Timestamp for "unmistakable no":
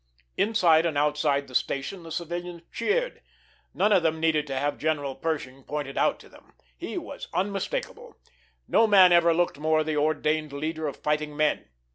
7.35-8.87